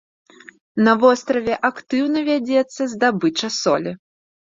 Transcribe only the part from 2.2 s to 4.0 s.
вядзецца здабыча солі.